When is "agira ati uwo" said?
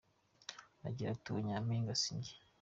0.87-1.39